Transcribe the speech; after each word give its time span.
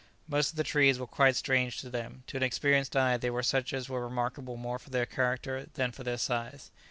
Most 0.27 0.49
of 0.49 0.55
the 0.55 0.63
trees 0.63 0.97
were 0.97 1.05
quite 1.05 1.35
strange 1.35 1.77
to 1.81 1.87
them. 1.91 2.23
To 2.25 2.35
an 2.37 2.41
experienced 2.41 2.95
eye 2.97 3.17
they 3.17 3.29
were 3.29 3.43
such 3.43 3.71
as 3.71 3.87
were 3.87 4.03
remarkable 4.03 4.57
more 4.57 4.79
for 4.79 4.89
their 4.89 5.05
character 5.05 5.67
then 5.75 5.91
for 5.91 6.03
their 6.03 6.17
size. 6.17 6.71